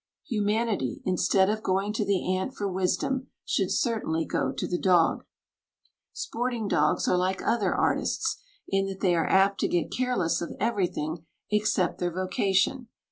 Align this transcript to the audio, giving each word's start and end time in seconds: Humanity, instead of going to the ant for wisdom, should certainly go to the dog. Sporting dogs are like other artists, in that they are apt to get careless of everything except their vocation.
Humanity, 0.27 1.03
instead 1.05 1.47
of 1.47 1.61
going 1.61 1.93
to 1.93 2.03
the 2.03 2.35
ant 2.35 2.55
for 2.55 2.67
wisdom, 2.67 3.27
should 3.45 3.69
certainly 3.69 4.25
go 4.25 4.51
to 4.51 4.67
the 4.67 4.79
dog. 4.79 5.25
Sporting 6.11 6.67
dogs 6.67 7.07
are 7.07 7.15
like 7.15 7.43
other 7.43 7.75
artists, 7.75 8.41
in 8.67 8.87
that 8.87 9.01
they 9.01 9.13
are 9.13 9.27
apt 9.29 9.59
to 9.59 9.67
get 9.67 9.91
careless 9.91 10.41
of 10.41 10.55
everything 10.59 11.27
except 11.51 11.99
their 11.99 12.11
vocation. 12.11 12.87